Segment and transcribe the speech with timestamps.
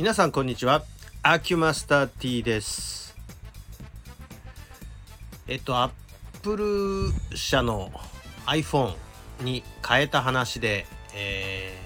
[0.00, 0.82] 皆さんこんにちは。
[1.22, 3.14] アキュマスター T です。
[5.46, 5.92] えっとアッ
[6.42, 7.92] プル社の
[8.46, 8.94] iPhone
[9.42, 11.76] に変えた話で、え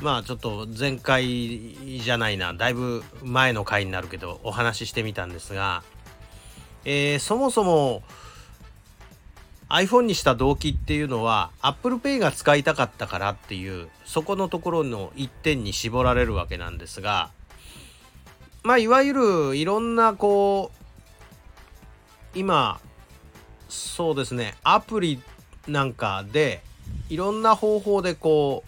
[0.00, 2.52] ー、まあちょっと前回じゃないな。
[2.52, 5.84] だいぶ前の回になるけどお話ししてみたんですが、
[6.84, 8.02] えー、そもそも
[9.70, 17.30] iPhone にした動機っていうのは Apple Pay が使いたかったからっていうそこのところの一点に絞られるわけなんですが
[18.64, 20.72] まあいわゆるいろんなこ
[22.34, 22.80] う今
[23.68, 25.22] そうですねアプリ
[25.68, 26.62] なんかで
[27.08, 28.64] いろんな方法でこ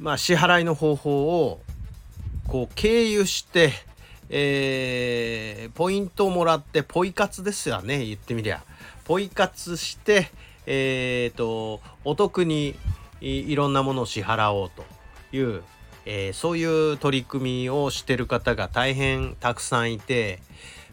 [0.00, 1.60] うまあ支払いの方法を
[2.48, 3.72] こう経由して
[4.34, 8.04] えー、ポイントをもらってポイ活ですよね。
[8.04, 8.62] 言ってみりゃ。
[9.04, 10.30] ポイ活して、
[10.66, 12.74] えーと、お得に
[13.20, 14.84] いろんなものを支払おうと
[15.36, 15.62] いう、
[16.06, 20.40] えー、そういう取り組みをしてる方が大変たくさんいて。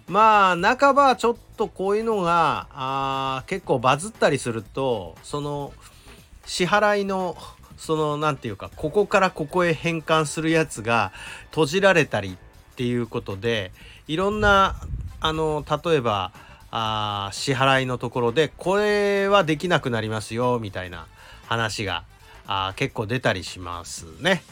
[0.09, 5.72] まあ半ばちょっとこういうのがあ結構バズったりするとその
[6.47, 7.38] 支払いの
[7.78, 11.11] その何て言うかここからここへ変換するやつが
[11.52, 12.48] 閉じられたりっ
[12.80, 13.73] ていうことで
[14.08, 14.77] いろんな
[15.19, 16.31] あの例えば
[16.72, 21.05] あ支払いのところでこれはできなくなりますよみたいな
[21.45, 22.05] 話が
[22.47, 24.44] あ結構出たりしますね。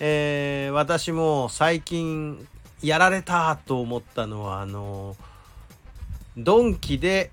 [0.00, 2.48] えー、私も最近
[2.82, 5.14] やられたと思ったのはあの
[6.38, 7.32] ドンキで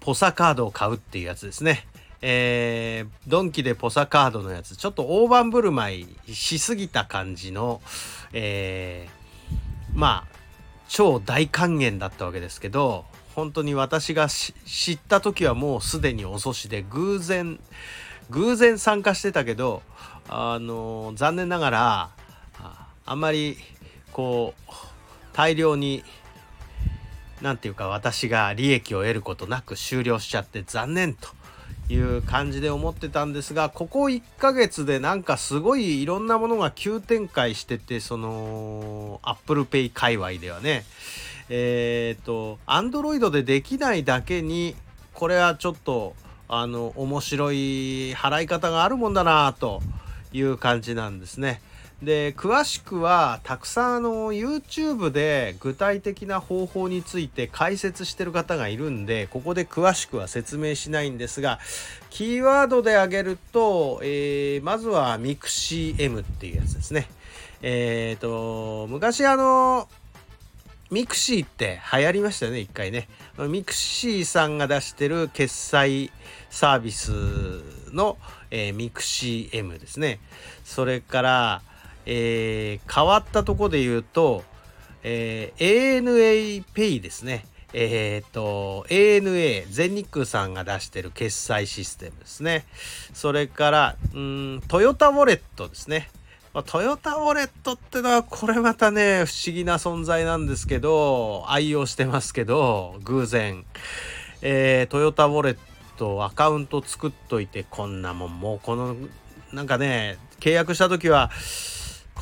[0.00, 1.86] ポサカードを買うっていうやつですね。
[2.22, 7.80] えー、ドンキでポサカードのやつちょっと大盤振る舞いしすぎた感じの、
[8.32, 9.21] えー、
[9.94, 10.36] まあ
[10.88, 13.04] 超大還元だったわけですけど
[13.34, 14.52] 本当に私が知
[14.92, 17.58] った時はもうすでに遅しで偶然
[18.30, 19.82] 偶然参加してたけど
[20.28, 22.10] あの残念ながら
[23.04, 23.56] あんまり
[24.12, 24.72] こう
[25.32, 26.04] 大量に
[27.40, 31.28] 何て言うか私が利益を得ることなく終了しちゃって残念と。
[31.88, 40.84] いう感じで思ってたんですがここ1ヶ月でなんかすごいいろんなものが急展開しててその Apple Pay 界隈ではね
[41.48, 44.74] えっ、ー、と Android でできないだけに
[45.12, 46.14] これはちょっと
[46.48, 49.82] あの面白い払い方があるもんだなと
[50.32, 51.60] いう感じなんですね。
[52.02, 61.60] で詳しくはたくさんあの YouTube で具体的な方法について解説してる方がいるんでここで詳しくは説明しないんですが
[62.10, 67.08] キーワードで挙げると、えー、まずは MixCM っていうやつですね。
[67.62, 69.88] えっ、ー、と昔あの
[70.92, 73.08] mixi って流行りましたよね、一回ね。
[73.38, 76.12] mixi さんが出してる決済
[76.50, 77.12] サービス
[77.94, 78.18] の、
[78.50, 80.20] えー、 MIXI M ですね。
[80.64, 81.62] それから、
[82.06, 84.44] えー、変わったとこで言うと、
[85.02, 87.46] えー、ANA Pay ですね。
[87.74, 92.66] えっ、ー、と、ANA、全日空さんが出してる決済システムですね。
[93.14, 96.10] それから、うん、トヨタウォレットですね。
[96.52, 103.64] まあ、トヨタウォレットってのはこれまたね不思議な存在なんですけど愛用してますけど偶然、
[104.42, 105.58] えー、トヨタウォレッ
[105.96, 108.96] トアカウント作っといてこんなもんもうこの
[109.54, 111.30] なんかね契約した時は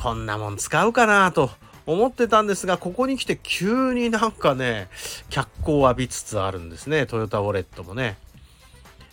[0.01, 1.51] こんなもん使うかなと
[1.85, 4.87] 思ってたんですがここに来て急になんかね
[5.29, 7.05] 脚光を浴びつつあるんですね。
[7.05, 8.17] トヨタウォレットもね。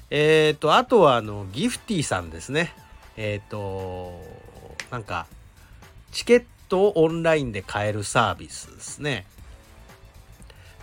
[0.08, 2.72] えっ、ー、とあとはあの giftee さんですね。
[3.18, 4.18] えっ、ー、と
[4.90, 5.26] なんか
[6.10, 9.26] チケットをオンラインで買えるサービスですね。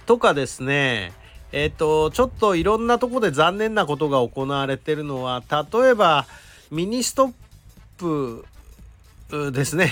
[0.06, 1.14] とかですね。
[1.52, 6.28] えっ、ー、とちょっといろんなとこで残念なことが行われてるのは例えば
[6.70, 7.34] ミニストッ
[7.98, 8.46] プ
[9.30, 9.92] ですね。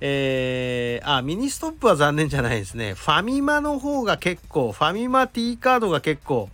[0.00, 2.94] えー、あ、ミニストップは残念じゃないですね。
[2.94, 6.48] ファミマの方が結構、ファミマ T カードが結構、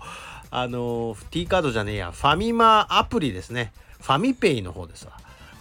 [0.51, 3.73] あの、T カードじゃねえや、ファミマアプリですね。
[4.01, 5.13] ファミペイの方ですわ。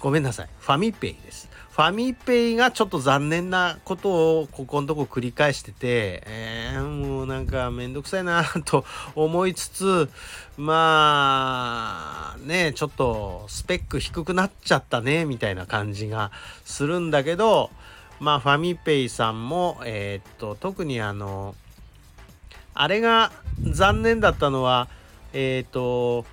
[0.06, 0.50] ごめんなさい。
[0.60, 1.50] ファミペイです。
[1.72, 8.86] ファミペイがちょっと残念なことをここのとこ繰り返してて、えー、もうなんかめんどくさいなと
[9.16, 10.10] 思いつつ、
[10.58, 16.32] まあ、ね、ちょっとスペック低くなっちゃったね、みたいな感じが
[16.66, 17.72] するんだけど、
[18.20, 21.56] まあファミペイさんも、えー、っと、特にあの、
[22.76, 23.32] あれが
[23.64, 24.88] 残念だったのは、
[25.34, 26.26] えー、っと、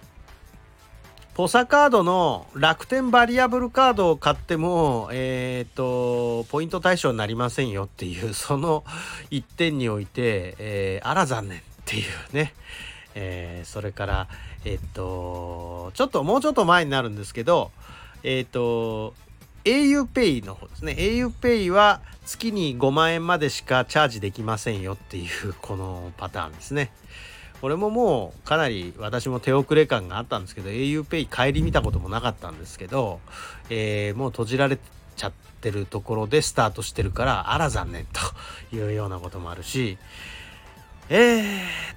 [1.34, 8.84] ポサカードの楽天バリアブルカードを買っても、えっ、ー、と、ポイント対象になりませんよっていう、 その
[9.30, 12.54] 一点において、えー、あら残念っていうね。
[13.14, 14.28] えー、それから、
[14.64, 17.70] えっ、と、ちょっともうちょっと前になるんですけど、
[18.22, 19.14] えっ、と、
[19.64, 26.90] auPay の方ですね auPay は月に5万円までしかチャージできませんよっていうこのパターンですね
[27.62, 33.20] これももうかなり私も手遅れ感があったんですけど auPay 帰り見たこともなかったんですけど、
[33.70, 34.78] えー、もう閉じられ
[35.16, 38.04] ちゃってるところでスタートしてるからあら残念
[38.70, 39.96] というようなこともあるし
[41.08, 41.42] えー、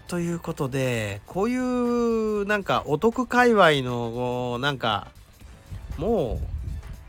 [0.08, 5.08] ということでこういうなんかお得界隈のなんか
[5.98, 6.48] もう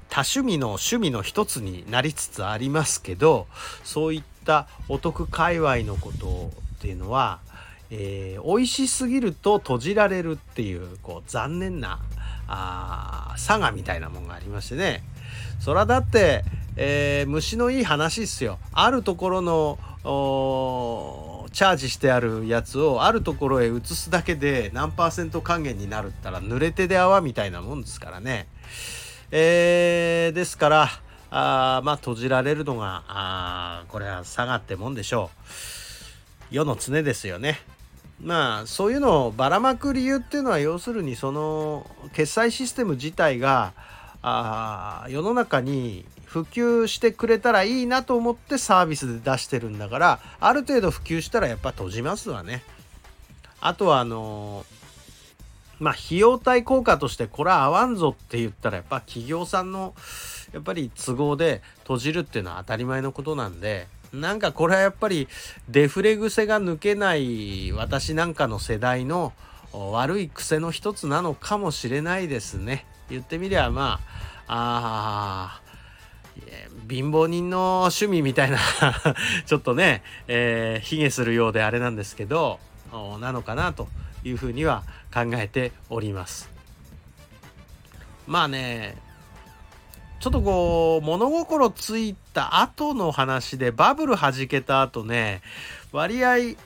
[0.09, 3.49] 多趣味の趣味の一つになりつつありますけど
[3.85, 7.41] そういったお得界隈のことっていうのは、
[7.91, 12.01] えー、美味しすぎると閉じられるっていうこう残念な
[12.49, 15.03] あ差がみたいなもんがありましてね。
[15.61, 16.45] そらだって、
[16.77, 18.59] えー、虫のいい話っすよ。
[18.73, 19.79] あるところの
[21.53, 28.47] チャージしてあるやつをあるところへ移すだけで何パーセント還元になるったら濡れてで泡みたいなもんですからね。
[29.31, 30.89] えー、ですから
[31.31, 35.31] あまあ閉じられるのがあこれは下がってもんでしょ
[36.53, 36.55] う。
[36.55, 37.59] 世の常ですよね。
[38.27, 43.73] まあそういうのをばらまく理由っていうのは要するにその決済システム自体が
[44.21, 52.65] あ世の中に普及してくれたらいいなと思ってサービスで出してるんだからある程度普及したらやっぱ閉じますわね。
[53.61, 54.67] あとはあの
[55.79, 59.95] まあ費用対効果としてこれは合わんぞって言ったらやっぱ企業さんの
[60.53, 65.29] やっぱり都合で閉じるっていうのは当たり前のことなんでなんかこれはやっぱり
[65.69, 69.33] デフレ癖が抜けない私なんかの世代の
[69.73, 72.87] 悪い癖の一つなのかもしれないですね。
[73.11, 74.01] 言ってみりゃま
[74.49, 75.61] ああ
[76.89, 78.59] 貧乏人の趣味みたいな
[79.47, 82.61] ちょっとね、えー、卑下するようであれなんですけど
[83.21, 83.89] なのかなと
[84.25, 86.51] いうふうには考えております。
[88.27, 88.97] まあね
[90.19, 95.43] ちょっとこう物心ついた後の話でバブル弾けた後ね
[95.93, 96.57] 割合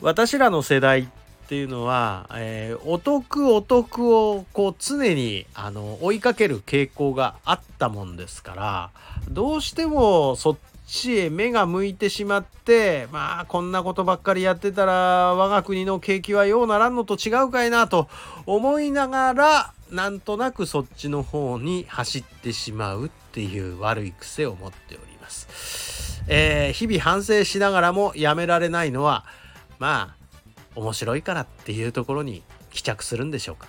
[0.00, 8.90] 私らの世代っていうのは、えー、お得お得をこう常にあの追いかける傾向があったもんですから
[9.28, 10.56] どうしてもそっ
[10.86, 14.92] ちへ目が向いてしまってまあこんなことばっかりやってたら
[15.34, 18.08] 我が国の景気はようならんのと違うかいなと
[18.44, 26.22] 思いながらなんとなくそっちの方に走ってしまうっていう悪い癖を持っております。
[26.28, 29.24] えー、日々反省しながらもやめられないのは
[29.78, 30.26] まあ
[30.74, 33.68] 面白いからっていうところに帰着するんでしょうか。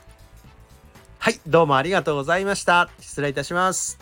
[1.19, 2.89] はい、どうもありがとうございました。
[2.99, 3.99] 失礼いたします。